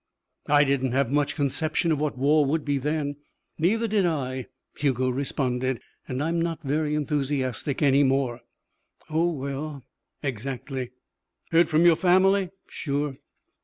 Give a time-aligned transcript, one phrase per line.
[0.47, 3.17] "I didn't have much conception of what war would be then."
[3.59, 5.79] "Neither did I," Hugo responded.
[6.07, 8.41] "And I'm not very enthusiastic any more."
[9.11, 9.85] "Oh, well"
[10.23, 10.89] "Exactly."
[11.51, 13.15] "Heard from your family?" "Sure."